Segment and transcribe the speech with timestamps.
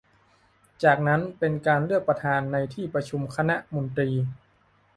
[0.83, 4.09] จากนั้นเป็นการเลือกประธานในที่ประชุมคณะมนตรี